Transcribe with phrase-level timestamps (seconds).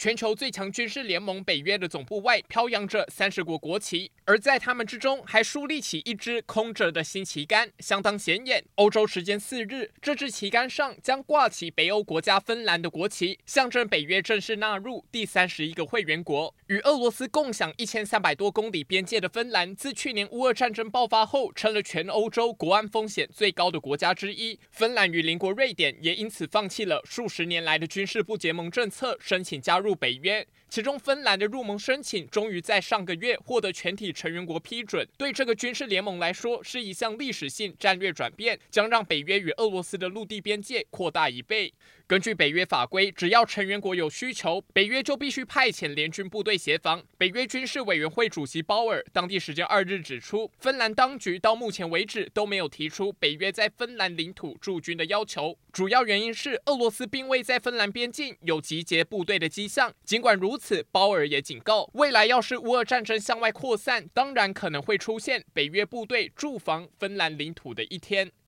[0.00, 8.64] 全球最强军事联盟北约的总部外飘扬着三十国国旗，而在他们之中还竖立起一支空着的新旗杆，相当显眼。
[8.76, 16.54] 欧洲时间四日，这支旗杆上将挂起北欧国家芬兰的国旗，象征北约正式纳入第三十一个会员国。
[16.68, 24.58] 与俄罗斯共享一千三百多公里边界的芬兰，自去年乌俄战争爆发后，成了全欧洲国安风险最高的国家之一。
[24.70, 29.89] 芬兰与邻国瑞典也因此放弃了数十年来的军事不结盟政策，申请加入。
[29.90, 35.04] 入北约，其中芬兰的入盟申请终于在上个月获得全体成员国批准。
[35.18, 41.74] 对这个军事联盟来说，是一项历史性战略转变，将让北约与俄罗斯的陆地边界扩大一倍。
[42.06, 47.02] 根据北约法规，只要成员国有需求，北约就必须派遣联军部队协防。
[47.18, 59.79] 北约军事委员会主席鲍尔当地时间二日指出，芬兰当局到目前为止都没有提出北约在芬兰领土驻军的要求，主要原因是俄罗斯并未在芬兰边境有集结部队的迹象。
[60.04, 68.32] 尽管如此，鲍尔也警告，未来要是乌俄战争向外扩散，当然可能会出现北约部队驻防芬兰领土的一天。